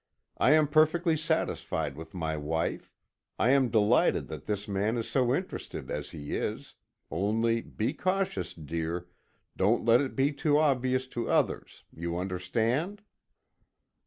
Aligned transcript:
I 0.39 0.53
am 0.53 0.67
perfectly 0.67 1.15
satisfied 1.15 1.95
with 1.95 2.15
my 2.15 2.35
wife. 2.35 2.91
I 3.37 3.51
am 3.51 3.69
delighted 3.69 4.29
that 4.29 4.47
this 4.47 4.67
man 4.67 4.97
is 4.97 5.07
so 5.07 5.31
interested 5.31 5.91
as 5.91 6.09
he 6.09 6.35
is 6.35 6.73
only 7.11 7.61
be 7.61 7.93
cautious, 7.93 8.55
dear; 8.55 9.07
don't 9.55 9.85
let 9.85 10.01
it 10.01 10.15
be 10.15 10.33
too 10.33 10.57
obvious 10.57 11.05
to 11.09 11.29
others 11.29 11.83
you 11.93 12.17
understand?" 12.17 13.03